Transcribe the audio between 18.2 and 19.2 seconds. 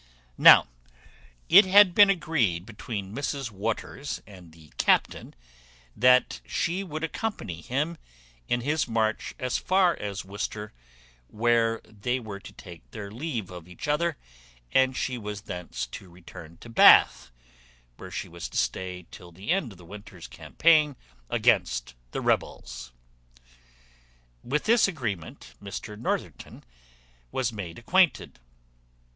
was to stay